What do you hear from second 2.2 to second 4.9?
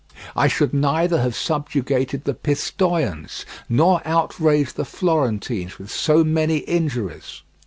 the Pistoians, nor outraged the